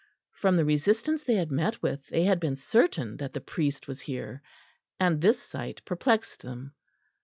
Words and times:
From 0.31 0.57
the 0.57 0.65
resistance 0.65 1.21
they 1.23 1.35
had 1.35 1.51
met 1.51 1.83
with 1.83 2.07
they 2.07 2.23
had 2.23 2.39
been 2.39 2.55
certain 2.55 3.17
that 3.17 3.33
the 3.33 3.39
priest 3.39 3.87
was 3.87 4.01
here, 4.01 4.41
and 4.99 5.21
this 5.21 5.39
sight 5.39 5.85
perplexed 5.85 6.41
them. 6.41 6.73